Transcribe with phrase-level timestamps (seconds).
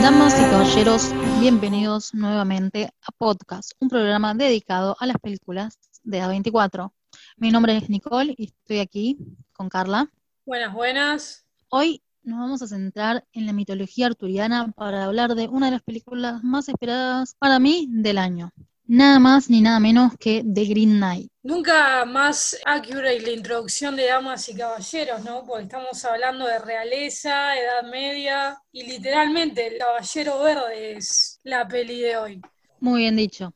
[0.00, 6.92] Damas y caballeros, bienvenidos nuevamente a Podcast, un programa dedicado a las películas de A24.
[7.36, 9.18] Mi nombre es Nicole y estoy aquí
[9.52, 10.08] con Carla.
[10.46, 11.44] Buenas, buenas.
[11.68, 15.82] Hoy nos vamos a centrar en la mitología arturiana para hablar de una de las
[15.82, 18.52] películas más esperadas para mí del año.
[18.90, 21.30] Nada más ni nada menos que The Green Knight.
[21.42, 25.44] Nunca más accurate la introducción de damas y caballeros, ¿no?
[25.44, 32.00] Porque estamos hablando de realeza, edad media, y literalmente el caballero verde es la peli
[32.00, 32.42] de hoy.
[32.80, 33.52] Muy bien dicho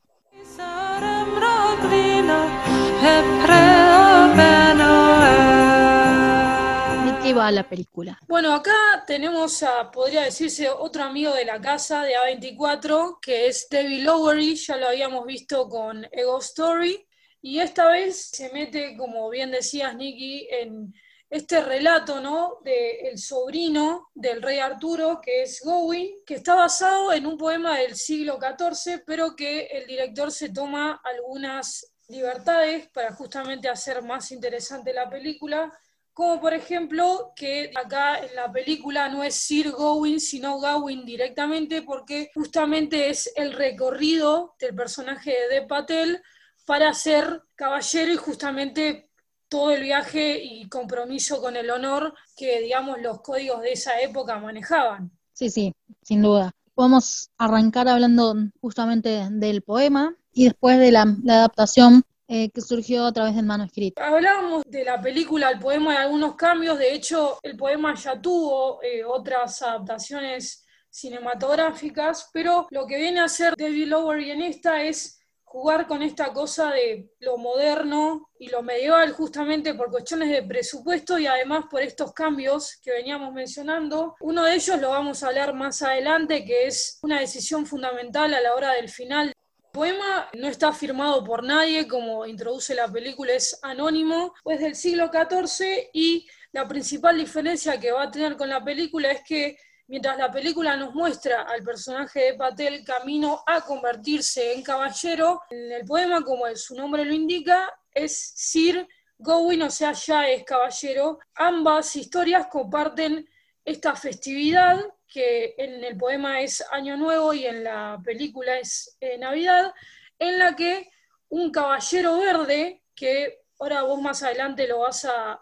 [7.22, 8.18] qué va la película?
[8.26, 13.68] Bueno, acá tenemos a, podría decirse, otro amigo de la casa de A24, que es
[13.70, 17.06] David Lowery, ya lo habíamos visto con Ego Story,
[17.40, 20.92] y esta vez se mete, como bien decías, Nicky, en
[21.30, 22.58] este relato, ¿no?
[22.62, 27.78] De el sobrino del rey Arturo, que es Gawain, que está basado en un poema
[27.78, 34.30] del siglo XIV, pero que el director se toma algunas libertades para justamente hacer más
[34.30, 35.72] interesante la película
[36.12, 41.82] como por ejemplo que acá en la película no es Sir Gawain, sino Gawain directamente,
[41.82, 46.22] porque justamente es el recorrido del personaje de Patel
[46.66, 49.10] para ser caballero y justamente
[49.48, 54.38] todo el viaje y compromiso con el honor que, digamos, los códigos de esa época
[54.38, 55.10] manejaban.
[55.32, 56.52] Sí, sí, sin duda.
[56.74, 62.02] Podemos arrancar hablando justamente del poema y después de la, la adaptación
[62.34, 64.02] eh, que surgió a través del manuscrito.
[64.02, 66.78] Hablábamos de la película, el poema, y algunos cambios.
[66.78, 73.24] De hecho, el poema ya tuvo eh, otras adaptaciones cinematográficas, pero lo que viene a
[73.24, 78.62] hacer David Lowery en esta es jugar con esta cosa de lo moderno y lo
[78.62, 84.14] medieval justamente por cuestiones de presupuesto y además por estos cambios que veníamos mencionando.
[84.20, 88.40] Uno de ellos lo vamos a hablar más adelante, que es una decisión fundamental a
[88.40, 89.34] la hora del final
[89.72, 95.10] poema no está firmado por nadie, como introduce la película, es anónimo, es del siglo
[95.10, 99.56] XIV y la principal diferencia que va a tener con la película es que
[99.86, 105.72] mientras la película nos muestra al personaje de Patel camino a convertirse en caballero, en
[105.72, 108.86] el poema, como su nombre lo indica, es Sir
[109.18, 111.18] Gawain, o sea, ya es caballero.
[111.34, 113.26] Ambas historias comparten
[113.64, 114.78] esta festividad
[115.12, 119.72] que en el poema es Año Nuevo y en la película es eh, Navidad,
[120.18, 120.90] en la que
[121.28, 125.40] un caballero verde, que ahora vos más adelante lo vas a,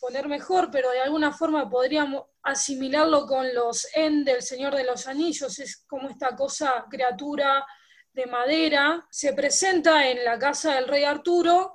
[0.00, 5.06] poner mejor, pero de alguna forma podríamos asimilarlo con los En del Señor de los
[5.06, 7.66] Anillos, es como esta cosa, criatura
[8.12, 11.74] de madera, se presenta en la casa del rey Arturo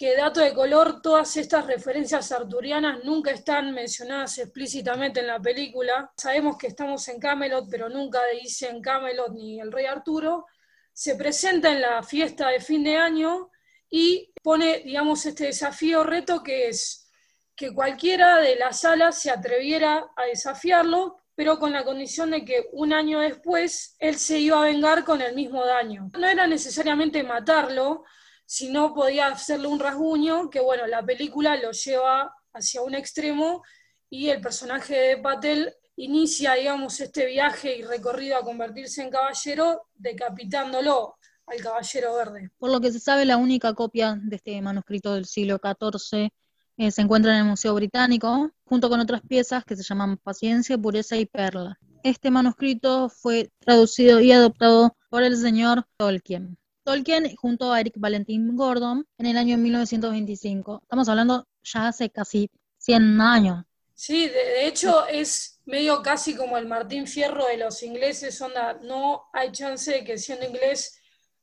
[0.00, 6.10] que dato de color, todas estas referencias arturianas nunca están mencionadas explícitamente en la película.
[6.16, 10.46] Sabemos que estamos en Camelot, pero nunca dicen Camelot ni el rey Arturo.
[10.94, 13.50] Se presenta en la fiesta de fin de año
[13.90, 17.12] y pone, digamos, este desafío reto que es
[17.54, 22.70] que cualquiera de las salas se atreviera a desafiarlo, pero con la condición de que
[22.72, 26.10] un año después él se iba a vengar con el mismo daño.
[26.18, 28.04] No era necesariamente matarlo,
[28.50, 33.62] si no podía hacerle un rasguño, que bueno, la película lo lleva hacia un extremo
[34.10, 39.82] y el personaje de Patel inicia, digamos, este viaje y recorrido a convertirse en caballero,
[39.94, 41.14] decapitándolo
[41.46, 42.50] al caballero verde.
[42.58, 46.30] Por lo que se sabe, la única copia de este manuscrito del siglo XIV
[46.76, 50.76] eh, se encuentra en el Museo Británico, junto con otras piezas que se llaman Paciencia,
[50.76, 51.78] Pureza y Perla.
[52.02, 56.58] Este manuscrito fue traducido y adoptado por el señor Tolkien.
[56.90, 60.80] Tolkien junto a Eric Valentin Gordon en el año 1925.
[60.82, 63.64] Estamos hablando ya hace casi 100 años.
[63.94, 69.26] Sí, de, hecho es medio casi como el Martín Fierro de los ingleses, onda, no
[69.32, 70.98] hay chance de que siendo inglés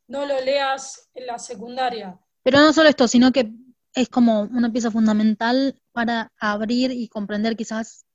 [0.09, 2.19] no lo leas en la secundaria.
[2.43, 3.49] Pero no solo esto, sino que
[3.93, 8.05] es como una pieza fundamental para abrir y comprender quizás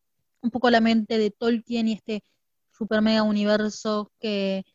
[0.43, 2.25] un poco la mente de Tolkien y este
[2.73, 4.67] super mega universo que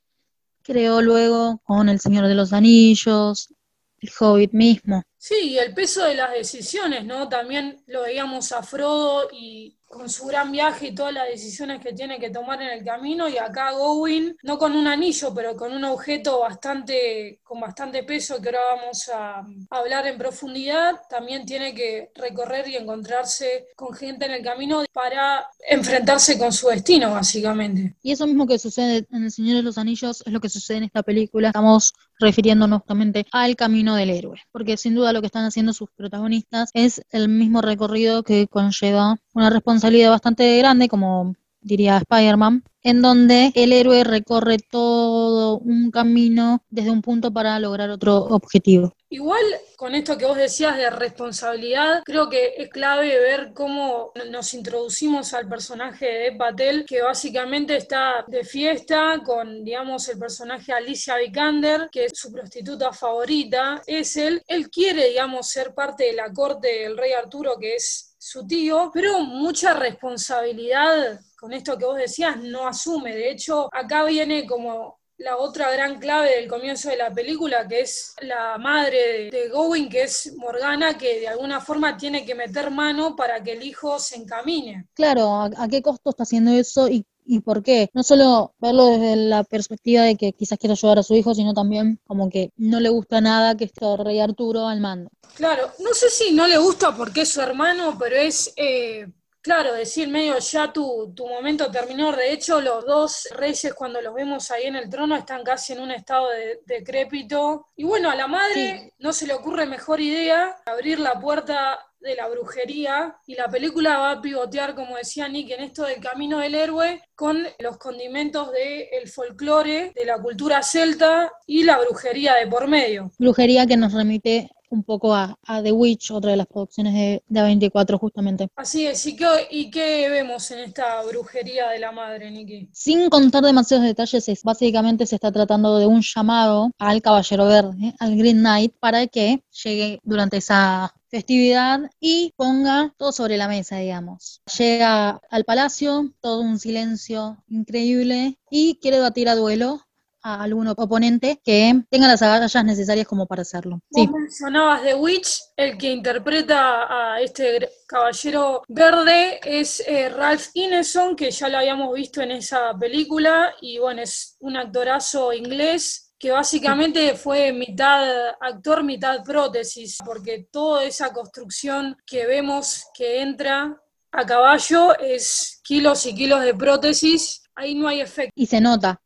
[0.68, 3.54] creó luego con El Señor de los Anillos,
[4.00, 5.02] El Hobbit mismo.
[5.18, 7.30] Sí, y el peso de las decisiones, ¿no?
[7.30, 11.94] También lo veíamos a Frodo y con su gran viaje y todas las decisiones que
[11.94, 15.72] tiene que tomar en el camino y acá Gowin, no con un anillo, pero con
[15.72, 21.74] un objeto bastante, con bastante peso que ahora vamos a, hablar en profundidad, también tiene
[21.74, 27.95] que recorrer y encontrarse con gente en el camino para enfrentarse con su destino, básicamente.
[28.01, 30.78] Y eso mismo que sucede en El Señor de los Anillos es lo que sucede
[30.78, 31.50] en esta película.
[31.50, 35.90] Estamos refiriéndonos justamente al camino del héroe, porque sin duda lo que están haciendo sus
[35.96, 43.02] protagonistas es el mismo recorrido que conlleva una responsabilidad bastante grande, como diría Spider-Man, en
[43.02, 48.97] donde el héroe recorre todo un camino desde un punto para lograr otro objetivo.
[49.09, 49.42] Igual
[49.77, 55.33] con esto que vos decías de responsabilidad, creo que es clave ver cómo nos introducimos
[55.33, 61.88] al personaje de Patel, que básicamente está de fiesta con, digamos, el personaje Alicia Vikander,
[61.89, 64.44] que es su prostituta favorita, es él.
[64.45, 68.92] Él quiere, digamos, ser parte de la corte del rey Arturo, que es su tío,
[68.94, 73.15] pero mucha responsabilidad con esto que vos decías no asume.
[73.15, 77.81] De hecho, acá viene como la otra gran clave del comienzo de la película, que
[77.81, 82.69] es la madre de Gowin, que es Morgana, que de alguna forma tiene que meter
[82.69, 84.86] mano para que el hijo se encamine.
[84.94, 87.90] Claro, ¿a, qué costo está haciendo eso y, y por qué?
[87.94, 91.54] No solo verlo desde la perspectiva de que quizás quiera ayudar a su hijo, sino
[91.54, 95.10] también como que no le gusta nada que esté Rey Arturo al mando.
[95.36, 99.08] Claro, no sé si no le gusta porque es su hermano, pero es eh,
[99.48, 102.12] Claro, decir medio ya tu, tu, momento terminó.
[102.12, 105.80] De hecho, los dos reyes, cuando los vemos ahí en el trono, están casi en
[105.80, 107.70] un estado de, decrépito.
[107.78, 112.16] Y bueno, a la madre no se le ocurre mejor idea abrir la puerta de
[112.16, 116.40] la brujería y la película va a pivotear, como decía Nick, en esto del camino
[116.40, 122.48] del héroe con los condimentos del folclore, de la cultura celta y la brujería de
[122.48, 123.12] por medio.
[123.18, 127.40] Brujería que nos remite un poco a, The Witch, otra de las producciones de, de,
[127.40, 128.48] A24 justamente.
[128.56, 132.69] Así es, ¿Y qué, ¿y qué vemos en esta brujería de la madre, Nikki?
[132.74, 137.94] Sin contar demasiados detalles, es, básicamente se está tratando de un llamado al Caballero Verde,
[138.00, 143.78] al Green Knight, para que llegue durante esa festividad y ponga todo sobre la mesa,
[143.78, 144.42] digamos.
[144.58, 149.87] Llega al palacio, todo un silencio increíble y quiere batir a duelo
[150.27, 153.79] a algún oponente que tenga las agallas necesarias como para hacerlo.
[153.91, 154.07] Sí.
[154.07, 161.31] mencionabas The Witch, el que interpreta a este caballero verde es eh, Ralph Ineson, que
[161.31, 167.15] ya lo habíamos visto en esa película, y bueno, es un actorazo inglés que básicamente
[167.15, 173.79] fue mitad actor, mitad prótesis, porque toda esa construcción que vemos que entra
[174.12, 178.31] a caballo es kilos y kilos de prótesis, ahí no hay efecto.
[178.35, 179.00] Y se nota,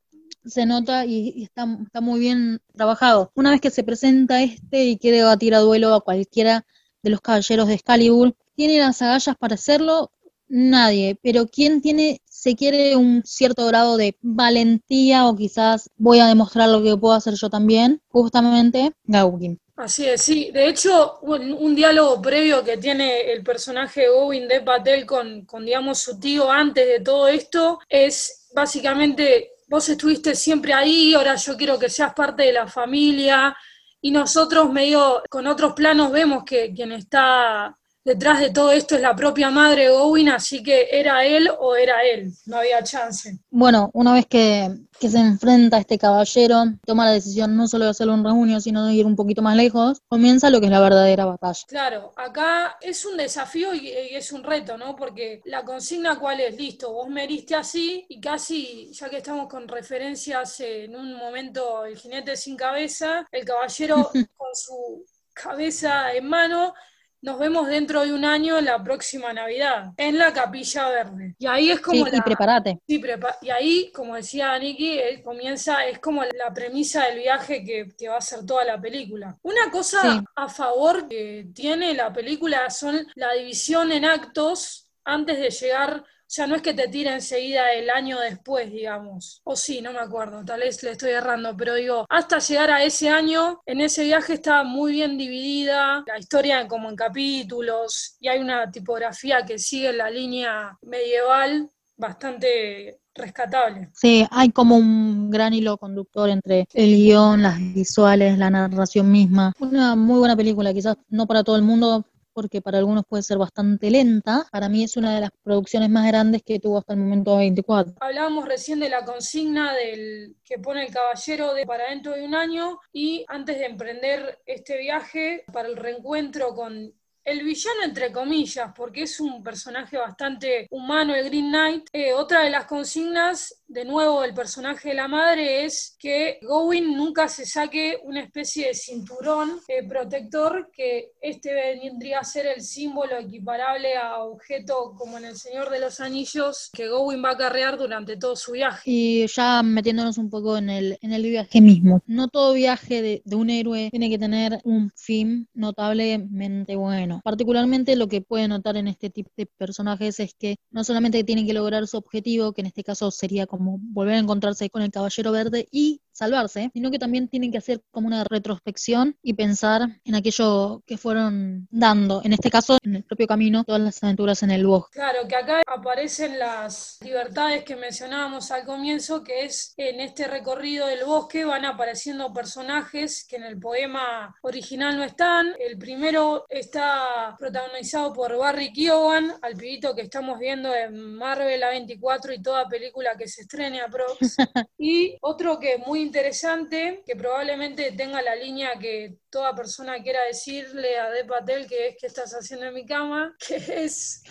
[0.45, 3.31] se nota y, está, está, muy bien trabajado.
[3.35, 6.65] Una vez que se presenta este y quiere batir a duelo a cualquiera
[7.03, 10.11] de los caballeros de Excalibur, ¿tiene las agallas para hacerlo?
[10.47, 16.27] Nadie, pero ¿quién tiene, se quiere un cierto grado de valentía o quizás voy a
[16.27, 18.01] demostrar lo que puedo hacer yo también?
[18.09, 19.57] Justamente Gauguin.
[19.77, 20.51] Así es, sí.
[20.51, 25.99] De hecho, un, diálogo previo que tiene el personaje Gowin de Patel con, con, digamos,
[25.99, 31.79] su tío antes de todo esto es básicamente vos estuviste siempre ahí, ahora yo quiero
[31.79, 33.55] que seas parte de la familia,
[34.01, 39.01] y nosotros medio con otros planos vemos que quien está detrás de todo esto es
[39.01, 43.39] la propia madre de Owen, así que era él o era él, no había chance.
[43.49, 44.69] Bueno, una vez que,
[44.99, 48.85] se enfrenta a este caballero, toma la decisión no solo de hacerlo un reunión, sino
[48.85, 51.59] de ir un poquito más lejos, comienza lo que es la verdadera batalla.
[51.67, 54.95] Claro, acá es un desafío y, es un reto, ¿no?
[54.95, 59.47] Porque la consigna cuál es, listo, vos me heriste así y casi, ya que estamos
[59.47, 66.27] con referencias en un momento el jinete sin cabeza, el caballero con su cabeza en
[66.27, 66.73] mano
[67.21, 71.35] nos vemos dentro de un año en la próxima Navidad, en la Capilla Verde.
[71.37, 72.07] Y ahí es como...
[72.07, 72.79] y prepárate.
[72.87, 73.01] Sí,
[73.41, 78.09] y ahí, como decía Nicky, eh, comienza, es como la premisa del viaje que, que,
[78.09, 79.37] va a ser toda la película.
[79.43, 85.49] Una cosa a favor que tiene la película son la división en actos antes de
[85.49, 89.41] llegar sea, no es que te tire enseguida el año después, digamos.
[89.43, 92.83] O sí, no me acuerdo, tal vez le estoy errando, pero digo, hasta llegar a
[92.83, 98.29] ese año, en ese viaje está muy bien dividida, la historia como en capítulos, y
[98.29, 103.89] hay una tipografía que sigue la línea medieval bastante rescatable.
[103.93, 109.53] Sí, hay como un gran hilo conductor entre el guion, las visuales, la narración misma.
[109.59, 113.37] Una muy buena película, quizás no para todo el mundo, porque para algunos puede ser
[113.37, 114.47] bastante lenta.
[114.51, 117.95] Para mí es una de las producciones más grandes que tuvo hasta el momento 24.
[117.99, 122.35] Hablábamos recién de la consigna del que pone el caballero de para dentro de un
[122.35, 128.71] año y antes de emprender este viaje para el reencuentro con el villano entre comillas,
[128.75, 131.87] porque es un personaje bastante humano, el Green Knight.
[131.93, 136.97] Eh, otra de las consignas de nuevo el personaje de la madre es que Gowin
[136.97, 142.61] nunca se saque una especie de cinturón eh, protector que este vendría a ser el
[142.61, 147.37] símbolo equiparable a objeto como en El Señor de los Anillos que Gowin va a
[147.37, 148.81] carrear durante todo su viaje.
[148.85, 153.35] Y ya metiéndonos un poco en el, en el viaje mismo, no todo viaje de,
[153.35, 157.21] un héroe tiene que tener un fin notablemente bueno.
[157.23, 161.47] Particularmente lo que puede notar en este tipo de personajes es que no solamente tienen
[161.47, 164.91] que lograr su objetivo, que en este caso sería como volver a encontrarse con el
[164.91, 169.81] Caballero Verde y salvarse, sino que también tienen que hacer como una retrospección y pensar
[170.03, 174.43] en aquello que fueron dando, en este caso en el propio camino, todas las aventuras
[174.43, 174.99] en el bosque.
[174.99, 180.87] Claro, que acá aparecen las libertades que mencionábamos al comienzo, que es en este recorrido
[180.87, 185.55] del bosque van apareciendo personajes que en el poema original no están.
[185.59, 192.35] El primero está protagonizado por Barry Keoghan, al pibito que estamos viendo en Marvel A24
[192.35, 194.37] y toda película que se estrene a Prox.
[194.77, 200.23] y otro que es muy interesante, que probablemente tenga la línea que toda persona quiera
[200.23, 204.23] decirle a De Patel que es que estás haciendo en mi cama, que es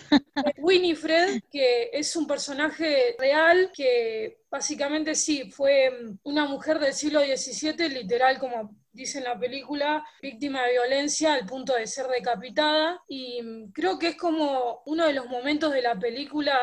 [0.58, 7.88] Winifred, que es un personaje real que básicamente sí, fue una mujer del siglo XVII,
[7.90, 13.00] literal como dice en la película, víctima de violencia al punto de ser decapitada.
[13.06, 16.58] Y creo que es como uno de los momentos de la película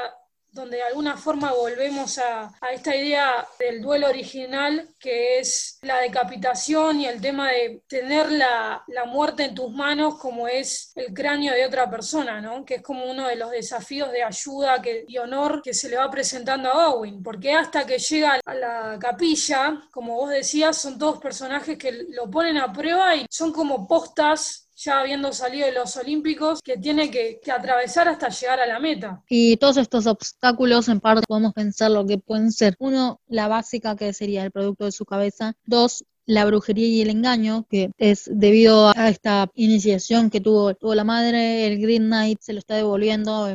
[0.58, 7.00] donde de alguna forma volvemos a, esta idea del duelo original, que es la decapitación
[7.00, 11.66] y el tema de tener la, muerte en tus manos como es el cráneo de
[11.66, 12.66] otra persona, ¿no?
[12.66, 15.98] que es como uno de los desafíos de ayuda que, y honor que se le
[15.98, 20.98] va presentando a Owen, porque hasta que llega a la capilla, como vos decías, son
[20.98, 25.74] todos personajes que lo ponen a prueba y son como postas ya habiendo salido de
[25.74, 29.24] los Olímpicos, que tiene que, atravesar hasta llegar a la meta.
[29.27, 32.75] Y todos estos obstáculos, en parte, podemos pensar lo que pueden ser.
[32.79, 35.53] Uno, la básica, que sería el producto de su cabeza.
[35.65, 40.93] Dos, la brujería y el engaño, que es debido a esta iniciación que tuvo, tuvo
[40.93, 43.48] la madre, el Green Knight se lo está devolviendo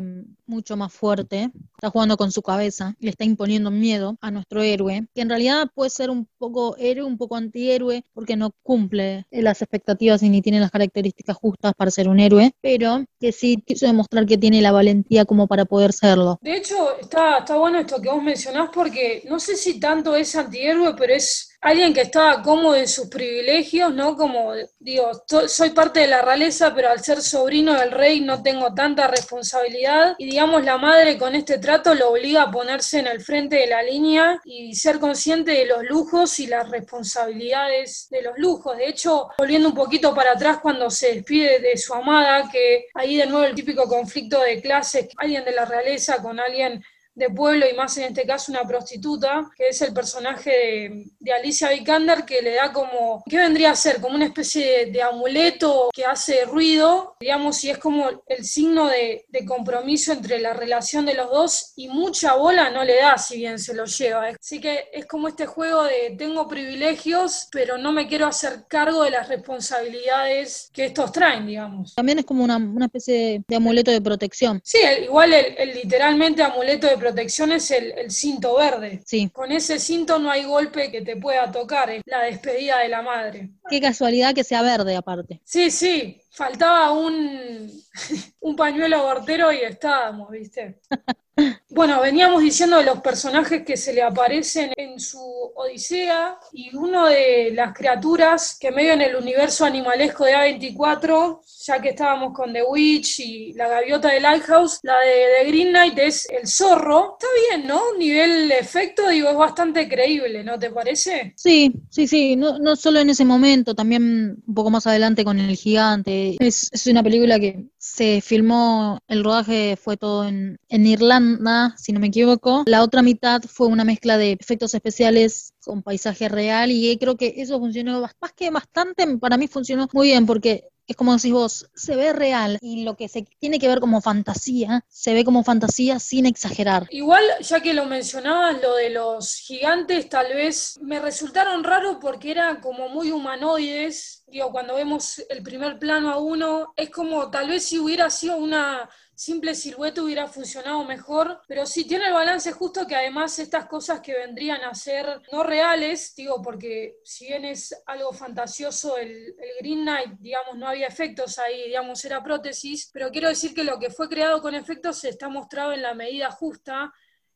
[0.47, 5.07] mucho más fuerte, está jugando con su cabeza, le está imponiendo miedo a nuestro héroe,
[5.14, 9.61] que en realidad puede ser un poco héroe, un poco antihéroe, porque no cumple las
[9.61, 13.87] expectativas y ni tiene las características justas para ser un héroe, pero que sí quiso
[13.87, 16.38] demostrar que tiene la valentía como para poder serlo.
[16.41, 20.35] De hecho, está, está bueno esto que vos mencionás porque no sé si tanto es
[20.35, 24.16] antihéroe, pero es alguien que estaba cómodo en sus privilegios, ¿no?
[24.16, 25.12] Como digo,
[25.47, 30.16] soy parte de la realeza, pero al ser sobrino del rey no tengo tanta responsabilidad.
[30.19, 33.69] Y digamos, la madre con este trato lo obliga a ponerse en el frente de
[33.69, 38.76] la línea y ser consciente de los lujos y las responsabilidades de los lujos.
[38.76, 43.16] De hecho, volviendo un poquito para atrás cuando se despide de su amada, que ahí
[43.16, 46.83] de nuevo el típico conflicto de clases, alguien de la realeza con alguien
[47.14, 51.71] de pueblo y más en este caso una prostituta, que es el personaje de, Alicia
[51.71, 54.00] Vikander, que le da como, ¿qué vendría a ser?
[54.00, 59.26] Como una especie de, amuleto que hace ruido, digamos, y es como el signo de,
[59.47, 63.59] compromiso entre la relación de los dos y mucha bola no le da si bien
[63.59, 64.28] se lo lleva.
[64.28, 69.02] Así que es como este juego de tengo privilegios, pero no me quiero hacer cargo
[69.02, 71.95] de las responsabilidades que estos traen, digamos.
[71.95, 74.61] También es como una, especie de, amuleto de protección.
[74.62, 79.03] Sí, igual el literalmente amuleto de protección es el, cinto verde.
[79.05, 79.29] Sí.
[79.33, 83.03] Con ese cinto no hay golpe que te pueda tocar, es la despedida de la
[83.03, 83.51] madre.
[83.69, 85.41] Qué casualidad que sea verde aparte.
[85.45, 87.71] Sí, sí, faltaba un,
[88.41, 90.81] un pañuelo abortero y estábamos, ¿viste?
[91.71, 95.19] Bueno, veníamos diciendo de los personajes que se le aparecen en su
[95.55, 101.81] Odisea y uno de las criaturas que medio en el universo animalesco de A24, ya
[101.81, 105.99] que estábamos con The Witch y la gaviota de Lighthouse, la de, The Green Knight
[105.99, 107.17] es el zorro.
[107.19, 107.81] Está bien, ¿no?
[107.97, 111.33] Nivel de efecto, digo, es bastante creíble, ¿no te parece?
[111.37, 115.39] Sí, sí, sí, no, no solo en ese momento, también un poco más adelante con
[115.39, 116.22] el gigante.
[116.41, 121.93] Es, es una película que se filmó, el rodaje fue todo en, en Irlanda, si
[121.93, 122.62] no me equivoco.
[122.67, 127.35] La otra mitad fue una mezcla de efectos especiales con paisaje real y creo que
[127.37, 131.71] eso funcionó más que bastante, para mí funcionó muy bien porque es como decís vos,
[131.75, 135.45] se ve real y lo que se tiene que ver como fantasía, se ve como
[135.45, 136.87] fantasía sin exagerar.
[136.91, 142.31] Igual, ya que lo mencionabas, lo de los gigantes tal vez me resultaron raros porque
[142.31, 144.25] eran como muy humanoides.
[144.27, 148.37] Digo, cuando vemos el primer plano a uno, es como tal vez si hubiera sido
[148.37, 153.66] una simple silueta hubiera funcionado mejor, pero sí tiene el balance justo que además estas
[153.66, 159.35] cosas que vendrían a ser no reales, digo, porque si bien es algo fantasioso el,
[159.61, 163.78] Green Knight, digamos, no había efectos ahí, digamos, era prótesis, pero quiero decir que lo
[163.78, 166.92] que fue creado con efectos está mostrado en la medida justa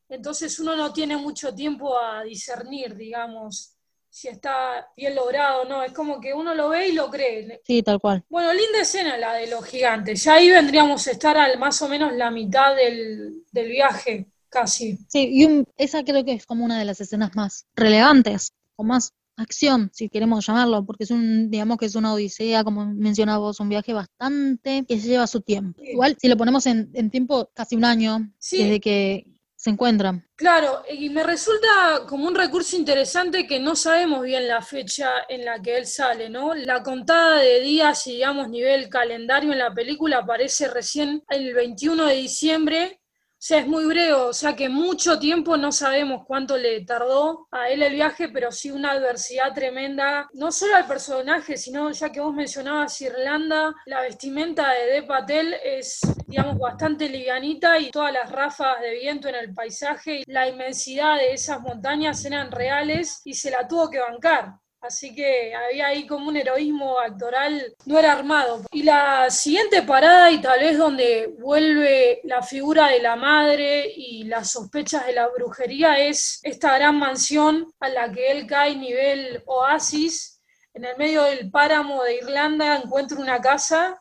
[0.09, 3.76] entonces uno no tiene mucho tiempo a discernir, digamos,
[4.09, 5.83] si está bien logrado o no.
[5.83, 7.61] Es como que uno lo ve y lo cree.
[7.65, 8.23] Sí, tal cual.
[8.29, 10.23] Bueno, linda escena la de los gigantes.
[10.23, 14.97] Ya ahí vendríamos a estar al más o menos la mitad del, viaje, casi.
[15.07, 19.13] Sí, y esa creo que es como una de las escenas más relevantes, o más
[19.37, 23.59] acción, si queremos llamarlo, porque es un, digamos que es una odisea, como mencionaba vos,
[23.59, 25.81] un viaje bastante que lleva su tiempo.
[25.83, 29.27] Igual, si lo ponemos en, tiempo, casi un año, desde que
[29.67, 30.25] se encuentran.
[30.37, 35.43] Claro, y me resulta como un recurso interesante que no sabemos bien la fecha en
[35.43, 36.53] la que él sale, ¿no?
[36.53, 42.05] La contada de días y digamos nivel calendario en la película aparece recién el 21
[42.05, 43.01] de diciembre
[43.39, 47.69] sea, es muy breve, o sea que mucho tiempo no sabemos cuánto le tardó a
[47.69, 52.19] él el viaje, pero sí una adversidad tremenda, no solo al personaje, sino ya que
[52.19, 58.31] vos mencionabas Irlanda, la vestimenta de De Patel es, digamos, bastante livianita y todas las
[58.31, 63.33] ráfagas de viento en el paisaje y la inmensidad de esas montañas eran reales y
[63.33, 64.55] se la tuvo que bancar.
[64.87, 68.63] Así que había ahí como un heroísmo actoral, no era armado.
[68.71, 74.23] Y la siguiente parada, y tal vez donde vuelve la figura de la madre y
[74.23, 79.43] las sospechas de la brujería, es esta gran mansión a la que él cae nivel
[79.45, 80.41] oasis.
[80.73, 83.99] En el medio del páramo de Irlanda encuentra una casa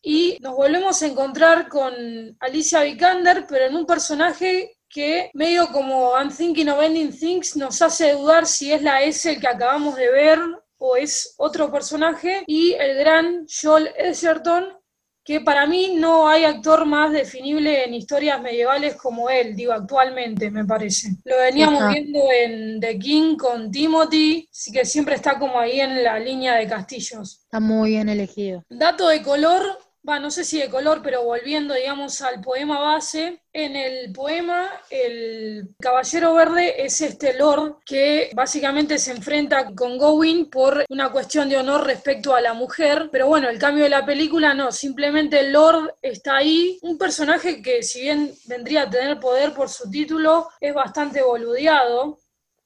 [0.00, 1.94] y nos volvemos a encontrar con
[2.40, 7.80] Alicia Vikander, pero en un personaje que medio como I'm Thinking of Ending Things nos
[7.80, 10.38] hace dudar si es la S que acabamos de ver
[10.84, 14.64] o es otro personaje, y el gran Joel Edgerton,
[15.24, 20.50] que para mí no hay actor más definible en historias medievales como él, digo, actualmente
[20.50, 21.10] me parece.
[21.24, 26.02] Lo veníamos viendo en The King con Timothy, así que siempre está como ahí en
[26.02, 27.42] la línea de castillos.
[27.44, 28.64] Está muy bien elegido.
[28.68, 29.62] Dato de color,
[30.08, 34.70] va, no sé si de color, pero volviendo, digamos, al poema base, en el poema
[34.90, 41.48] el Caballero Verde es este Lord que básicamente se enfrenta con Gawain por una cuestión
[41.48, 45.40] de honor respecto a la mujer, pero bueno, el cambio de la película no, simplemente
[45.40, 49.90] el Lord está ahí, un personaje que si bien vendría a tener poder por su
[49.90, 52.18] título, es bastante boludeado,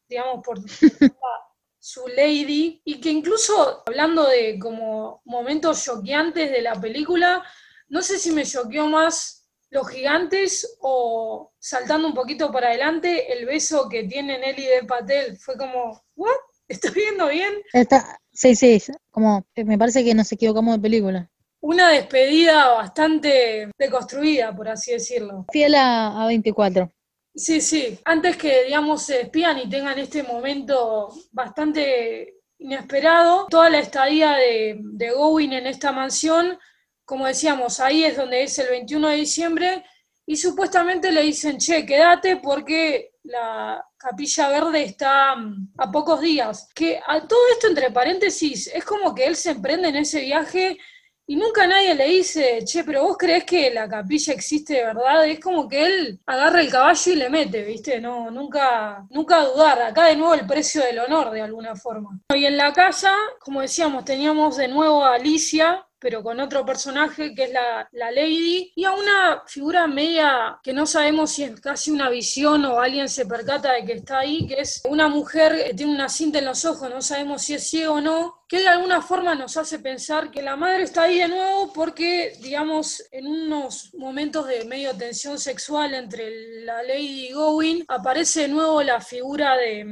[0.09, 0.59] digamos, por
[1.87, 7.45] su lady, y que incluso hablando de como momentos choqueantes de la película,
[7.87, 13.47] no sé si me choqueó más los gigantes o saltando un poquito para adelante, el
[13.47, 16.35] beso que tiene Nelly de Patel fue como, ¿what?
[16.67, 17.55] ¿Estoy viendo bien?
[17.73, 21.31] Está, sí, sí, como me parece que nos equivocamos de película.
[21.61, 25.47] Una despedida bastante deconstruida, por así decirlo.
[25.53, 26.93] Fiel a, a 24.
[27.37, 27.99] Sí, sí.
[28.07, 34.79] Antes que, digamos, se despidan y tengan este momento bastante inesperado, toda la estadía de,
[34.81, 36.59] de Gowin en esta mansión,
[37.05, 39.85] como decíamos, ahí es donde es el 21 de diciembre,
[40.25, 46.69] y supuestamente le dicen, che, quédate porque la capilla verde está mm, a pocos días.
[46.75, 50.79] Que a todo esto, entre paréntesis, es como que él se emprende en ese viaje
[51.29, 55.27] y nunca nadie le dice, che, pero vos crees que la capilla existe de verdad.
[55.27, 58.01] Es como que él agarra el caballo y le mete, ¿viste?
[58.01, 59.83] No, nunca, nunca dudar.
[59.83, 62.21] Acá de nuevo el precio del honor, de alguna forma.
[62.35, 67.35] Y en la casa, como decíamos, teníamos de nuevo a Alicia, pero con otro personaje
[67.35, 71.91] que es la, Lady, y a una figura media que no sabemos si es casi
[71.91, 75.75] una visión o alguien se percata de que está ahí, que es una mujer que
[75.75, 78.69] tiene una cinta en los ojos, no sabemos si es ciego o no, que de
[78.69, 83.27] alguna forma nos hace pensar que la madre está ahí de nuevo porque, digamos, en
[83.27, 89.01] unos momentos de medio tensión sexual entre la Lady y Gowin, aparece de nuevo la
[89.01, 89.85] figura de,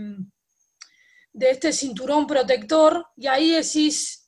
[1.32, 4.23] de este cinturón protector, y ahí decís,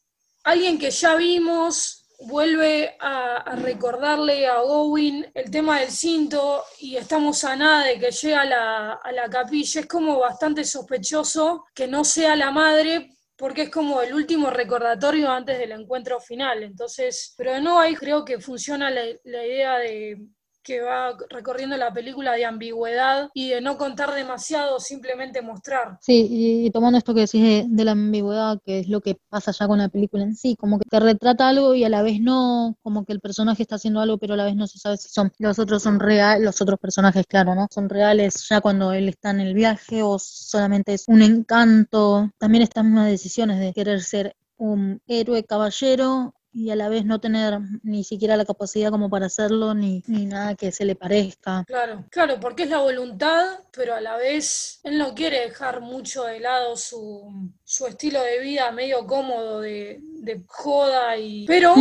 [0.47, 7.43] alguien que ya vimos vuelve a, recordarle a Owen el tema del cinto y estamos
[7.45, 9.81] a nada de que llegue a la, capilla.
[9.81, 15.31] Es como bastante sospechoso que no sea la madre porque es como el último recordatorio
[15.31, 16.63] antes del encuentro final.
[16.63, 20.17] Entonces, pero no, ahí creo que funciona la idea de,
[20.67, 25.97] que va recorriendo la película de ambigüedad y de no contar demasiado, simplemente mostrar.
[26.01, 29.69] Sí, y, tomando esto que decís de, la ambigüedad, que es lo que pasa ya
[29.69, 32.77] con la película en sí, como que te retrata algo y a la vez no,
[32.83, 35.09] como que el personaje está haciendo algo, pero a la vez no se sabe si
[35.09, 37.69] son los otros son reales, los otros personajes, claro, ¿no?
[37.71, 42.33] Son reales ya cuando él está en el viaje o solamente es un encanto.
[42.39, 47.21] También estas mismas decisiones de querer ser un héroe caballero y a la vez no
[47.21, 51.65] tener ni siquiera la capacidad como para hacerlo, ni, ni nada que se le parezca.
[51.67, 56.25] Claro, claro, porque es la voluntad, pero a la vez él no quiere dejar mucho
[56.25, 57.31] de lado su,
[57.63, 61.45] su estilo de vida medio cómodo de, de joda y...
[61.47, 61.75] Pero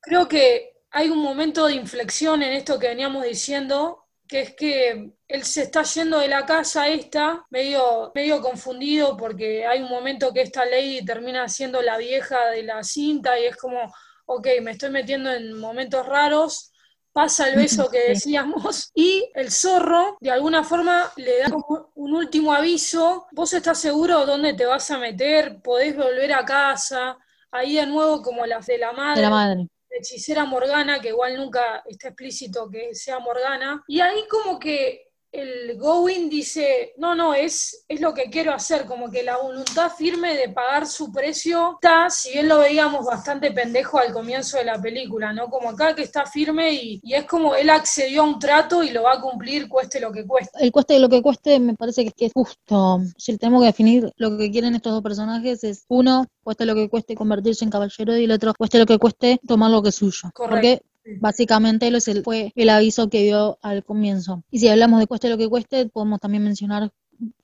[0.00, 5.12] creo que hay un momento de inflexión en esto que veníamos diciendo, que es que
[5.28, 10.32] él se está yendo de la casa esta, medio, medio confundido porque hay un momento
[10.32, 13.92] que esta lady termina siendo la vieja de la cinta y es como,
[14.26, 16.72] ok, me estoy metiendo en momentos raros,
[17.12, 22.14] pasa el beso que decíamos y el zorro de alguna forma le da como un
[22.14, 27.18] último aviso, vos estás seguro dónde te vas a meter, podés volver a casa,
[27.50, 29.20] ahí de nuevo como las de la madre.
[29.20, 29.68] De la madre.
[29.90, 33.84] hechicera Morgana, que igual nunca está explícito que sea Morgana.
[33.86, 38.84] Y ahí como que el Going dice, no, no, es, es lo que quiero hacer,
[38.84, 43.50] como que la voluntad firme de pagar su precio está, si bien lo veíamos bastante
[43.50, 45.48] pendejo al comienzo de la película, ¿no?
[45.48, 49.04] Como acá que está firme y, es como él accedió a un trato y lo
[49.04, 50.62] va a cumplir cueste lo que cueste.
[50.62, 53.00] El cueste lo que cueste me parece que es, justo.
[53.16, 56.90] Si tenemos que definir lo que quieren estos dos personajes es uno, cueste lo que
[56.90, 59.94] cueste convertirse en caballero y el otro cueste lo que cueste tomar lo que es
[59.94, 60.30] suyo.
[60.34, 60.91] Correcto.
[61.20, 64.44] Básicamente ese fue el aviso que dio al comienzo.
[64.50, 66.92] Y si hablamos de cueste lo que cueste, podemos también mencionar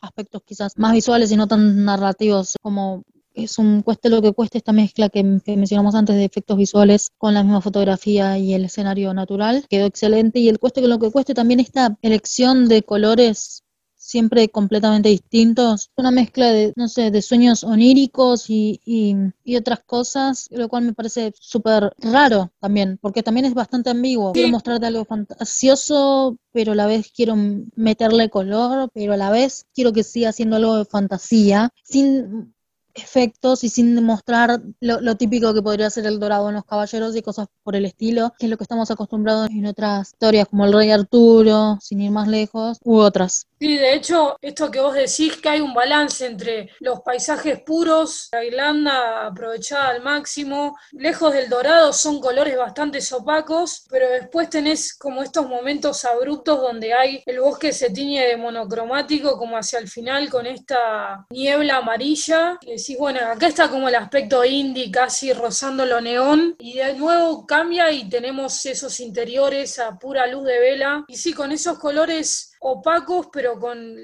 [0.00, 4.58] aspectos quizás más visuales y no tan narrativos como es un cueste lo que cueste
[4.58, 9.14] esta mezcla que, mencionamos antes de efectos visuales con la misma fotografía y el escenario
[9.14, 9.64] natural.
[9.68, 13.62] Quedó excelente y el cueste lo que cueste también esta elección de colores
[14.08, 15.90] siempre completamente distintos.
[15.96, 20.94] Una mezcla de, no sé, de sueños oníricos y, y, otras cosas, lo cual me
[20.94, 24.32] parece súper raro también, porque también es bastante ambiguo.
[24.32, 27.36] Quiero mostrarte algo fantasioso, pero a la vez quiero
[27.76, 32.54] meterle color, pero a la vez quiero que siga siendo algo de fantasía, sin
[33.02, 37.22] efectos y sin demostrar lo, típico que podría ser el dorado en los caballeros y
[37.22, 40.72] cosas por el estilo, que es lo que estamos acostumbrados en otras historias como el
[40.72, 43.46] rey Arturo, sin ir más lejos, u otras.
[43.60, 48.28] Sí, de hecho, esto que vos decís que hay un balance entre los paisajes puros,
[48.30, 54.94] la Irlanda aprovechada al máximo, lejos del dorado son colores bastante opacos, pero después tenés
[54.94, 59.88] como estos momentos abruptos donde hay el bosque se tiñe de monocromático como hacia el
[59.88, 65.32] final con esta niebla amarilla, y decís, bueno, acá está como el aspecto indie casi
[65.32, 70.58] rozando lo neón, y de nuevo cambia y tenemos esos interiores a pura luz de
[70.58, 73.94] vela, y sí, con esos colores opacos, pero con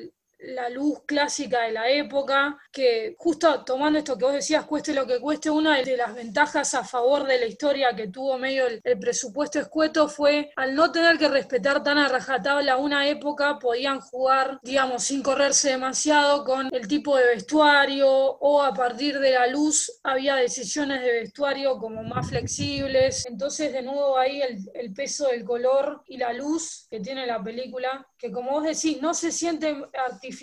[0.47, 5.07] la luz clásica de la época, que justo tomando esto que vos decías, cueste lo
[5.07, 8.83] que cueste, una de las ventajas a favor de la historia que tuvo medio el,
[8.99, 14.59] presupuesto escueto fue al no tener que respetar tan a rajatabla una época, podían jugar,
[14.63, 20.01] digamos, sin correrse demasiado con el tipo de vestuario o a partir de la luz
[20.03, 23.27] había decisiones de vestuario como más flexibles.
[23.27, 27.43] Entonces, de nuevo ahí el, el peso del color y la luz que tiene la
[27.43, 29.77] película, que como vos decís, no se siente
[30.09, 30.34] artificial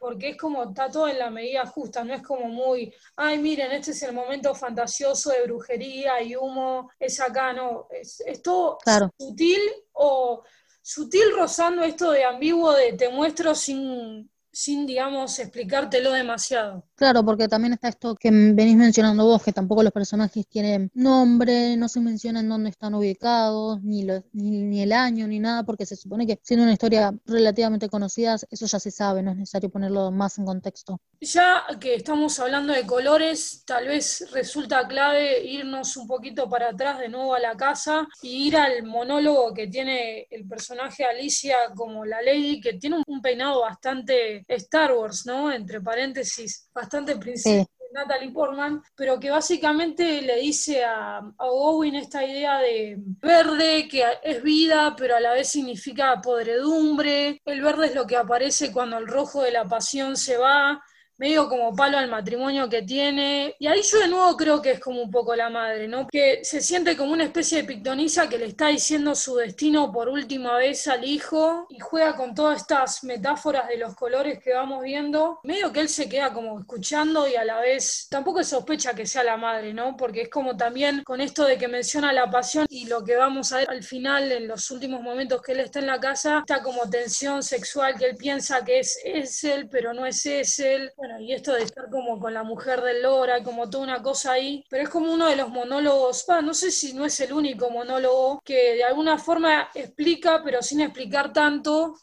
[0.00, 3.72] porque es como, está todo en la medida justa, no es como muy, ay, miren,
[3.72, 8.78] este es el momento fantasioso de brujería y humo, es acá, no, es, todo
[9.18, 9.60] sutil
[9.92, 10.42] o
[10.80, 16.84] sutil rozando esto de ambiguo de te muestro sin, sin, digamos, explicártelo demasiado.
[16.94, 21.76] Claro, porque también está esto que venís mencionando vos, que tampoco los personajes tienen nombre,
[21.76, 26.26] no se mencionan dónde están ubicados, ni, ni, el año, ni nada, porque se supone
[26.26, 30.38] que siendo una historia relativamente conocida, eso ya se sabe, no es necesario ponerlo más
[30.38, 31.00] en contexto.
[31.20, 36.98] Ya que estamos hablando de colores, tal vez resulta clave irnos un poquito para atrás
[36.98, 42.04] de nuevo a la casa y ir al monólogo que tiene el personaje Alicia como
[42.04, 45.50] la Lady, que tiene un peinado bastante Star Wars, ¿no?
[45.52, 47.66] Entre paréntesis, bastante princesa.
[47.92, 54.02] Natalie Portman, pero que básicamente le dice a, a, Owen esta idea de verde, que
[54.22, 57.40] es vida, pero a la vez significa podredumbre.
[57.44, 60.82] El verde es lo que aparece cuando el rojo de la pasión se va
[61.22, 63.54] medio como palo al matrimonio que tiene.
[63.60, 66.08] Y ahí yo de nuevo creo que es como un poco la madre, ¿no?
[66.08, 70.08] Que se siente como una especie de pictonisa que le está diciendo su destino por
[70.08, 74.82] última vez al hijo y juega con todas estas metáforas de los colores que vamos
[74.82, 75.38] viendo.
[75.44, 79.22] Medio que él se queda como escuchando y a la vez tampoco sospecha que sea
[79.22, 79.96] la madre, ¿no?
[79.96, 83.52] Porque es como también con esto de que menciona la pasión y lo que vamos
[83.52, 86.60] a ver al final en los últimos momentos que él está en la casa, está
[86.64, 90.90] como tensión sexual que él piensa que es, es él, pero no es, es él.
[90.96, 94.32] Bueno, y esto de estar como con la mujer del Lora, como toda una cosa
[94.32, 97.70] ahí, pero es como uno de los monólogos, no sé si no es el único
[97.70, 101.96] monólogo que de alguna forma explica, pero sin explicar tanto,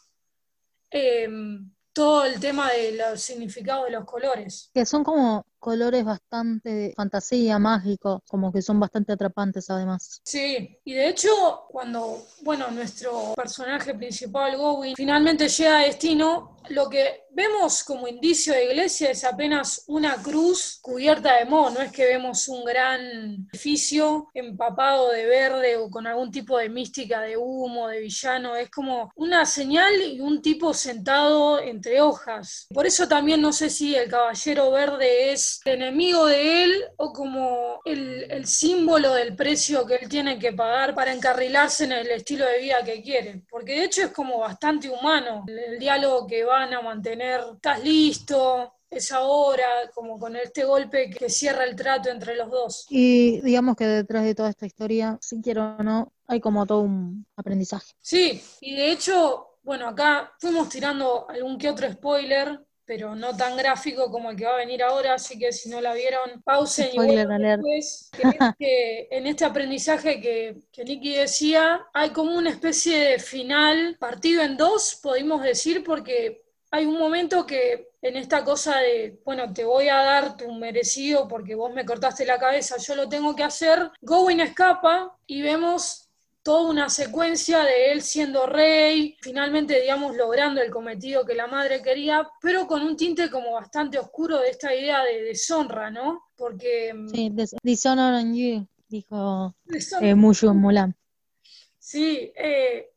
[0.90, 4.70] em, todo el tema de los significados de los colores.
[4.74, 10.22] Que son como colores bastante de fantasía, mágicos, como que son bastante atrapantes además.
[10.24, 16.90] Sí, y de hecho, cuando, bueno, nuestro personaje principal, Gowin, finalmente llega a destino, lo
[16.90, 21.92] que vemos como indicio de iglesia es apenas una cruz cubierta de moho, no es
[21.92, 27.38] que vemos un gran edificio empapado de verde o con algún tipo de mística de
[27.38, 32.68] humo, de villano, es como una señal y un tipo sentado entre hojas.
[32.74, 37.14] Por eso también no sé si el caballero verde es el enemigo de él o
[37.14, 42.10] como el, el símbolo del precio que él tiene que pagar para encarrilarse en el
[42.12, 46.44] estilo de vida que quiere, porque de hecho es como bastante humano el diálogo que
[46.44, 52.10] van a mantener, estás listo, es ahora, como con este golpe que cierra el trato
[52.10, 52.86] entre los dos.
[52.90, 56.82] Y digamos que detrás de toda esta historia, si quiero o no, hay como todo
[56.82, 57.94] un aprendizaje.
[58.02, 63.56] Sí, y de hecho, bueno, acá fuimos tirando algún que otro spoiler, pero no tan
[63.56, 66.90] gráfico como el que va a venir ahora, así que si no la vieron, pausen
[66.92, 68.10] y vuelvan después.
[68.58, 74.42] Que, en este aprendizaje que, que Nicky decía, hay como una especie de final partido
[74.42, 79.66] en dos, podemos decir, porque hay un momento que en esta cosa de, bueno, te
[79.66, 83.44] voy a dar tu merecido porque vos me cortaste la cabeza, yo lo tengo que
[83.44, 86.10] hacer, Gowen escapa y vemos
[86.44, 91.82] toda una secuencia de él siendo rey, finalmente, digamos, logrando el cometido que la madre
[91.82, 96.24] quería, pero con un tinte como bastante oscuro de esta idea de deshonra, ¿no?
[96.36, 96.94] Porque...
[96.94, 99.54] Mm, sí, dishonor on you, dijo
[100.02, 100.96] eh, Mushu Mulan.
[101.78, 102.89] Sí, eh,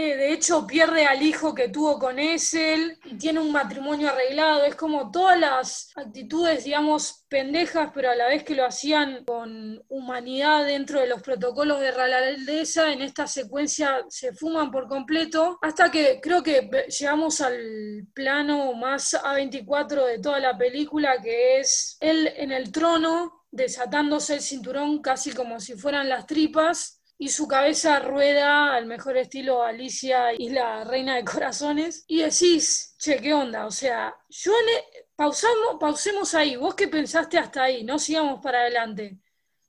[0.00, 4.62] eh, de hecho, pierde al hijo que tuvo con Essel y tiene un matrimonio arreglado.
[4.62, 9.82] Es como todas las actitudes, digamos, pendejas, pero a la vez que lo hacían con
[9.88, 15.90] humanidad dentro de los protocolos de realeza, en esta secuencia se fuman por completo, hasta
[15.90, 22.32] que creo que llegamos al plano más A24 de toda la película, que es él
[22.36, 27.98] en el trono, desatándose el cinturón casi como si fueran las tripas y su cabeza
[27.98, 33.66] rueda al mejor estilo Alicia y la reina de corazones y decís, che, ¿qué onda?
[33.66, 38.60] O sea, yo e, pausamos, pausemos ahí, vos qué pensaste hasta ahí, no sigamos para
[38.60, 39.18] adelante.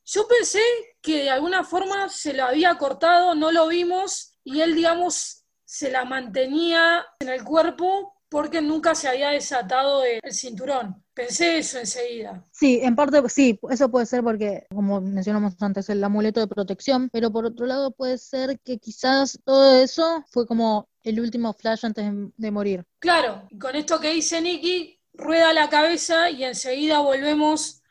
[0.05, 0.61] Yo pensé
[1.01, 5.91] que de alguna forma se lo había cortado, no lo vimos y él, digamos, se
[5.91, 11.03] la mantenía en el cuerpo porque nunca se había desatado el cinturón.
[11.19, 12.45] Pensé eso enseguida.
[12.49, 17.09] Sí, en parte sí, eso puede ser porque, como mencionamos antes, el amuleto de protección,
[17.11, 21.85] pero por otro lado puede ser que quizás todo eso fue como el último flash
[21.85, 22.05] antes
[22.37, 22.85] de, morir.
[22.99, 27.83] Claro, con esto que dice Nicky, rueda la cabeza y enseguida volvemos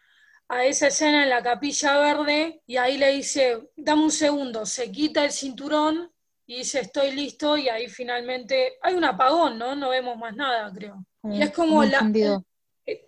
[0.49, 4.91] a esa escena en la capilla verde y ahí le dice, dame un segundo, se
[4.91, 6.11] quita el cinturón
[6.47, 9.77] y dice estoy listo y ahí finalmente hay un apagón, ¿no?
[9.77, 11.05] No vemos más nada, creo.
[11.25, 12.11] y es como la,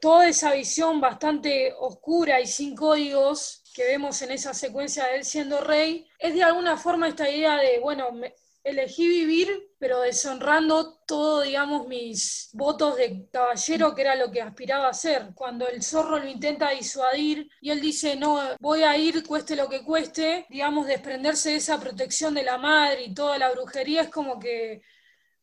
[0.01, 5.25] toda esa visión bastante oscura y sin códigos que vemos en esa secuencia de él
[5.25, 10.99] siendo rey, es de alguna forma esta idea de, bueno, me, elegí vivir, pero deshonrando
[11.07, 15.31] todo, digamos, mis votos de caballero, que era lo que aspiraba a ser.
[15.35, 19.69] Cuando el zorro lo intenta disuadir y él dice, no, voy a ir, cueste lo
[19.69, 24.11] que cueste, digamos, desprenderse de esa protección de la madre y toda la brujería, es
[24.11, 24.83] como que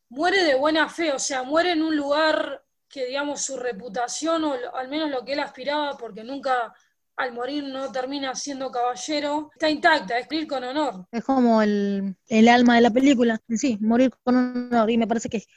[0.10, 4.56] muere de buena fe, o sea, muere en un lugar que, digamos, su reputación, o
[4.74, 6.74] al menos lo que él aspiraba, porque nunca
[7.18, 11.08] al morir no termina siendo caballero, está intacta, es morir con honor.
[11.12, 12.16] Es como el,
[12.48, 15.48] alma de la película, sí, morir con honor, y me parece que es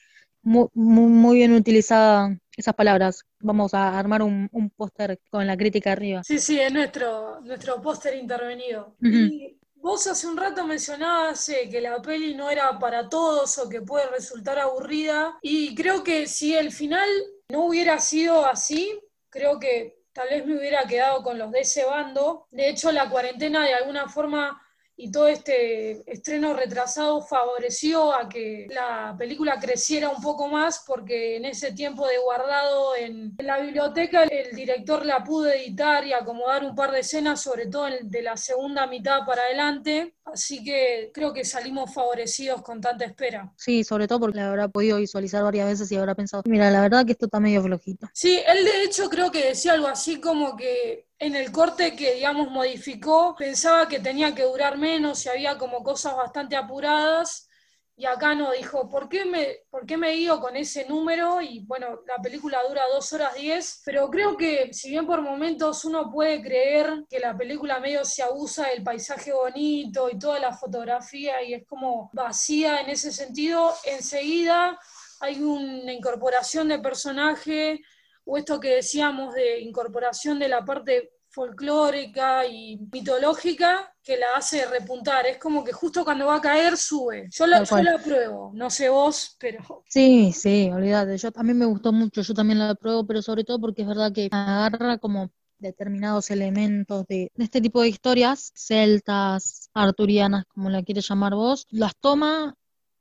[0.43, 3.25] muy, muy, bien utilizada esas palabras.
[3.41, 6.25] Vamos a armar un, póster con la crítica arriba.
[6.25, 8.97] Sí, sí, es nuestro, nuestro póster intervenido.
[9.03, 13.69] Y vos hace un rato mencionabas eh, que la peli no era para todos o
[13.69, 17.09] que puede resultar aburrida, y creo que si el final
[17.49, 21.85] no hubiera sido así, creo que tal vez me hubiera quedado con los de ese
[21.85, 22.47] bando.
[22.51, 24.61] De hecho, la cuarentena de alguna forma
[25.03, 31.37] y todo este estreno retrasado favoreció a que la película creciera un poco más porque
[31.37, 36.65] en ese tiempo de guardado en, la biblioteca el director la pudo editar y acomodar
[36.65, 41.33] un par de escenas, sobre todo de la segunda mitad para adelante, así que creo
[41.33, 43.51] que salimos favorecidos con tanta espera.
[43.57, 46.83] Sí, sobre todo porque la habrá podido visualizar varias veces y habrá pensado, mira, la
[46.83, 48.07] verdad que esto está medio flojito.
[48.13, 52.15] Sí, él de hecho creo que decía algo así como que en el corte que,
[52.15, 57.47] digamos, modificó, pensaba que tenía que durar menos y había como cosas bastante apuradas.
[57.95, 61.43] Y acá no dijo, ¿por qué, me, ¿por qué me guío con ese número?
[61.43, 65.85] Y bueno, la película dura dos horas diez, pero creo que si bien por momentos
[65.85, 70.55] uno puede creer que la película medio se abusa del paisaje bonito y toda la
[70.55, 74.81] fotografía y es como vacía en ese sentido, enseguida
[75.21, 77.83] hay una incorporación de personaje
[78.31, 84.67] o esto que decíamos de incorporación de la parte folclórica y mitológica que la hace
[84.67, 85.27] repuntar.
[85.27, 87.27] Es como que justo cuando va a caer, sube.
[87.31, 89.83] Yo la, yo la apruebo, no sé vos, pero...
[89.89, 91.19] Sí, sí, olvídate.
[91.19, 93.89] Yo, a mí me gustó mucho, yo también la apruebo, pero sobre todo porque es
[93.89, 100.71] verdad que agarra como determinados elementos de, de, este tipo de historias, celtas, arturianas, como
[100.71, 102.57] la quieres llamar vos, las toma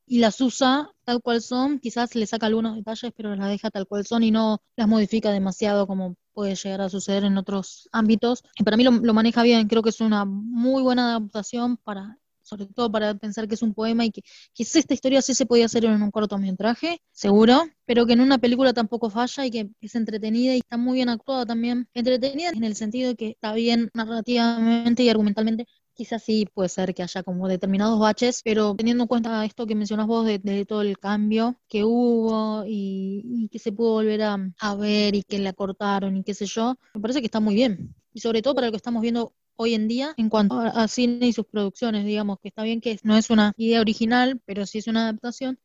[0.07, 3.87] y las usa tal cual son, quizás le saca algunos detalles, pero las deja tal
[3.87, 8.43] cual son y no las modifica demasiado como puede llegar a suceder en otros ámbitos.
[8.59, 12.65] Y para mí lo, maneja bien, creo que es una muy buena adaptación para sobre
[12.65, 14.21] todo para pensar que es un poema y que
[14.53, 18.39] quizás esta historia sí se podía hacer en un cortometraje, seguro, pero que en una
[18.39, 21.87] película tampoco falla y que es entretenida y está muy bien actuada también.
[21.93, 25.67] Entretenida en el sentido que está bien narrativamente y argumentalmente
[25.99, 29.75] quizás sí puede ser que haya como determinados baches, pero teniendo en cuenta esto que
[29.75, 34.75] mencionas vos de, todo el cambio que hubo y, que se pudo volver a, a,
[34.75, 37.93] ver y que la cortaron y qué sé yo, me parece que está muy bien.
[38.13, 41.27] Y sobre todo para lo que estamos viendo hoy en día en cuanto a, cine
[41.27, 44.77] y sus producciones, digamos que está bien que no es una idea original, pero sí
[44.77, 45.59] es una adaptación,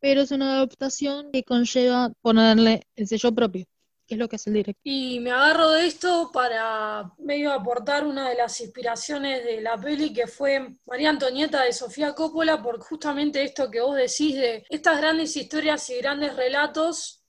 [0.00, 3.66] pero es una adaptación que conlleva ponerle el sello propio
[4.06, 4.80] que es lo que hace el director.
[4.84, 10.12] Y me agarro de esto para medio aportar una de las inspiraciones de la peli
[10.12, 14.98] que fue María Antonieta de Sofía Coppola, por justamente esto que vos decís de estas
[14.98, 17.23] grandes historias y grandes relatos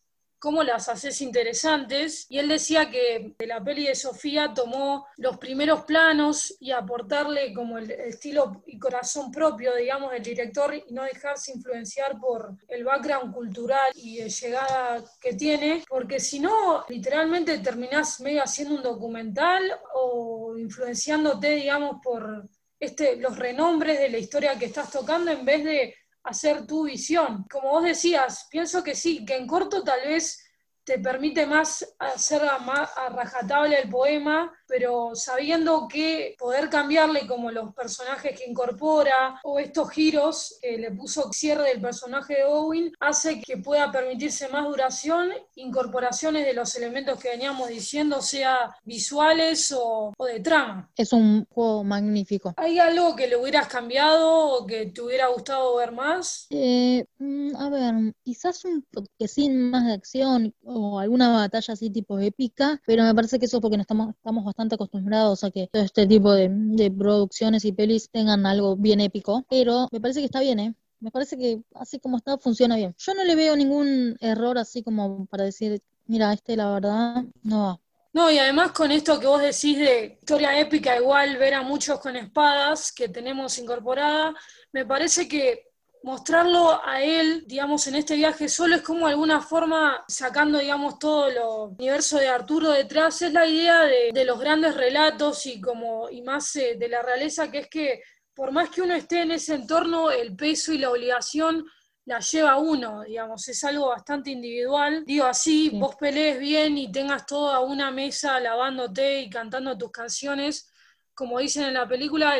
[0.46, 2.28] cómo las haces interesantes.
[2.30, 7.52] Y él decía que de la peli de Sofía tomó los primeros planos y aportarle
[7.52, 12.84] como el, estilo y corazón propio, digamos, del director y no dejarse influenciar por el
[12.84, 18.84] background cultural y de llegada que tiene, porque si no, literalmente terminás medio haciendo un
[18.84, 19.64] documental
[19.96, 22.48] o influenciándote, digamos, por
[22.80, 25.96] este, los renombres de la historia que estás tocando en vez de
[26.26, 27.46] hacer tu visión.
[27.50, 30.42] Como vos decías, pienso que sí, que en corto tal vez
[30.84, 37.52] te permite más hacer más a rajatable el poema, pero sabiendo que poder cambiarle como
[37.52, 42.92] los personajes que incorpora o estos giros que le puso cierre del personaje de Owen,
[43.00, 49.74] hace que pueda permitirse más duración, incorporaciones de los elementos que veníamos diciendo, sea visuales
[49.78, 50.90] o, de trama.
[50.96, 52.54] Es un juego magnífico.
[52.58, 56.48] ¿Hay algo que le hubieras cambiado o que te hubiera gustado ver más?
[56.50, 58.86] Eh, mm, a ver, quizás un
[59.28, 63.58] sin más de acción o alguna batalla así tipo épica, pero me parece que eso
[63.58, 67.66] es porque no estamos, estamos bastante acostumbrados a que todo este tipo de, de producciones
[67.66, 70.74] y pelis tengan algo bien épico, pero me parece que está bien, ¿eh?
[71.00, 72.96] Me parece que así como está funciona bien.
[72.98, 77.64] Yo no le veo ningún error así como para decir, mira, este la verdad no
[77.64, 77.80] va.
[78.14, 82.00] No, y además con esto que vos decís de historia épica, igual ver a muchos
[82.00, 84.34] con espadas que tenemos incorporada,
[84.72, 85.65] me parece que
[86.06, 91.00] mostrarlo a él, digamos, en este viaje solo es como de alguna forma sacando, digamos,
[91.00, 91.38] todo el
[91.80, 93.82] universo de Arturo detrás, es la idea
[94.14, 98.04] de, los grandes relatos y como, y más eh, de la realeza, que es que
[98.36, 101.66] por más que uno esté en ese entorno, el peso y la obligación
[102.06, 105.06] la lleva uno, digamos, es algo bastante individual.
[105.08, 110.72] Digo así, vos pelees bien y tengas toda una mesa lavándote y cantando tus canciones,
[111.16, 112.34] como dicen en la película,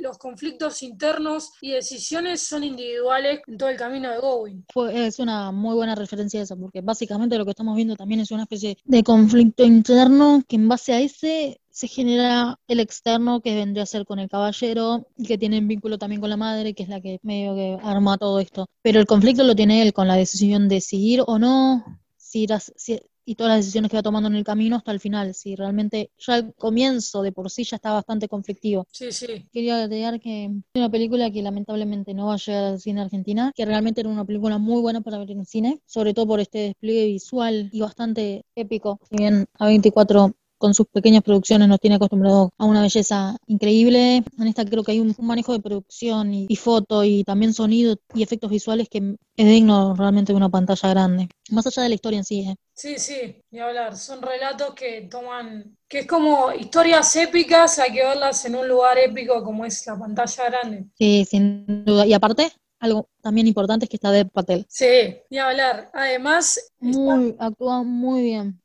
[0.00, 4.64] los conflictos internos y decisiones son individuales en todo el camino de Gowin.
[4.92, 8.30] Es una muy buena referencia a eso, porque básicamente lo que estamos viendo también es
[8.30, 13.54] una especie de conflicto interno que en base a ese se genera el externo que
[13.54, 16.84] vendría a ser con el caballero y que tiene vínculo también con la madre, que
[16.84, 18.68] es la que medio que arma todo esto.
[18.80, 21.84] Pero el conflicto lo tiene él con la decisión de seguir o no,
[22.16, 25.34] si, si, y todas las decisiones que va tomando en el camino hasta el final.
[25.34, 28.86] Si realmente ya el comienzo de por sí ya está bastante conflictivo.
[28.90, 29.46] Sí, sí.
[29.52, 33.52] Quería agregar que es una película que lamentablemente no va a llegar al cine argentina,
[33.54, 36.58] que realmente era una película muy buena para ver en cine, sobre todo por este
[36.58, 39.00] despliegue visual y bastante épico.
[39.08, 40.34] Si bien a 24
[40.64, 44.24] con sus pequeñas producciones nos tiene acostumbrado a una belleza increíble.
[44.38, 48.22] En esta creo que hay un, manejo de producción y, foto y también sonido y
[48.22, 51.28] efectos visuales que es digno realmente de una pantalla grande.
[51.50, 52.48] Más allá de la historia en sí.
[52.48, 52.56] ¿eh?
[52.72, 53.94] Sí, sí, ni hablar.
[53.94, 58.96] Son relatos que toman, que es como historias épicas, hay que verlas en un lugar
[58.96, 60.86] épico como es la pantalla grande.
[60.94, 62.06] Sí, sin duda.
[62.06, 64.64] Y aparte, algo también importante es que está de Patel.
[64.70, 65.90] Sí, ni hablar.
[65.92, 68.63] Además, muy, actúa muy bien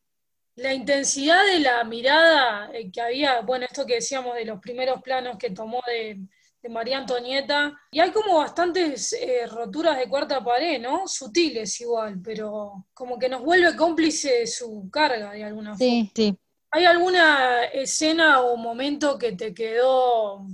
[0.59, 5.01] la intensidad de la mirada eh, que había, bueno, esto que decíamos de los primeros
[5.01, 6.19] planos que tomó de,
[6.69, 11.07] María Antonieta, y hay como bastantes eh, roturas de cuarta pared, ¿no?
[11.07, 15.77] Sutiles igual, pero como que nos vuelve cómplice de su carga de alguna forma.
[15.77, 16.37] Sí, sí.
[16.71, 20.45] ¿Hay alguna escena o momento que te quedó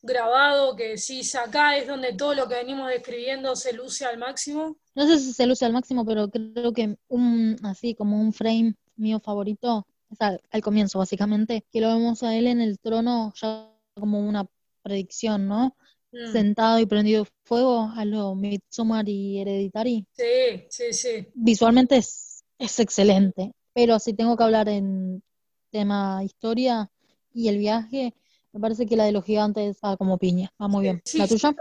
[0.00, 4.78] grabado que decís acá es donde todo lo que venimos describiendo se luce al máximo?
[4.94, 8.76] No sé si se luce al máximo, pero creo que un así como un frame
[8.98, 13.70] mío favorito es al, comienzo, básicamente, que lo vemos a él en el trono ya
[13.94, 14.46] como una
[14.82, 15.76] predicción, ¿no?
[16.12, 16.32] Mm.
[16.32, 20.06] Sentado y prendido fuego a lo Midsommar y Hereditary.
[20.12, 21.26] Sí, sí, sí.
[21.34, 25.22] Visualmente es, es excelente, pero si tengo que hablar en
[25.70, 26.90] tema historia
[27.32, 28.14] y el viaje,
[28.52, 31.02] me parece que la de los gigantes va como piña, va muy bien.
[31.14, 31.54] ¿La tuya?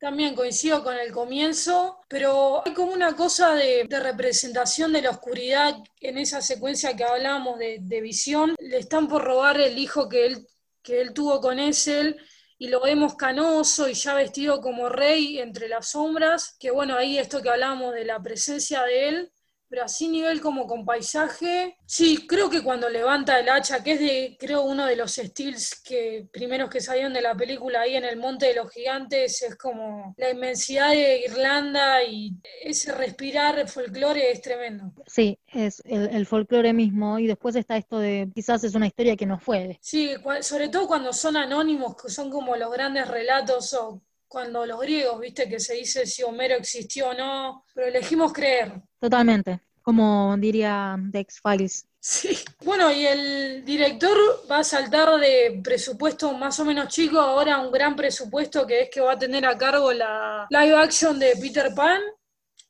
[0.00, 5.76] También coincido con el comienzo, pero hay como una cosa de, representación de la oscuridad
[6.00, 8.56] en esa secuencia que hablábamos de, visión.
[8.58, 10.48] Le están por robar el hijo que él,
[10.82, 12.16] que él tuvo con Essel
[12.56, 17.18] y lo vemos canoso y ya vestido como rey entre las sombras, que bueno, ahí
[17.18, 19.32] esto que hablábamos de la presencia de él
[19.70, 24.00] pero así nivel como con paisaje, sí, creo que cuando levanta el hacha, que es
[24.00, 28.04] de, creo, uno de los estilos que primeros que salieron de la película ahí en
[28.04, 34.32] el Monte de los Gigantes, es como la inmensidad de Irlanda y ese respirar folclore
[34.32, 34.92] es tremendo.
[35.06, 39.16] Sí, es el, el folclore mismo y después está esto de quizás es una historia
[39.16, 39.78] que no fue.
[39.80, 44.80] Sí, sobre todo cuando son anónimos, que son como los grandes relatos o cuando los
[44.80, 48.80] griegos, viste, que se dice si Homero existió o no, pero elegimos creer.
[49.00, 51.88] Totalmente, como diría The X-Files.
[51.98, 54.16] Sí, bueno, y el director
[54.48, 58.82] va a saltar de presupuesto más o menos chico ahora a un gran presupuesto que
[58.82, 62.00] es que va a tener a cargo la live action de Peter Pan.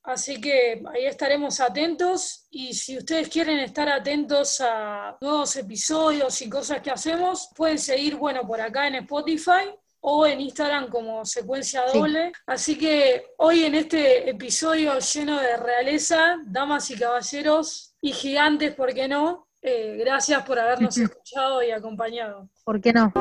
[0.02, 6.48] Así que ahí estaremos atentos y si ustedes quieren estar atentos a nuevos episodios y
[6.48, 9.68] cosas que hacemos, pueden seguir, bueno, por acá en Spotify
[10.01, 12.32] o en Instagram como secuencia doble.
[12.46, 18.92] Así que hoy en este episodio lleno de realeza, damas y caballeros y gigantes, ¿por
[18.94, 19.46] qué no?
[19.62, 22.48] Eh, gracias por habernos escuchado y acompañado.
[22.64, 23.12] ¿Por qué no?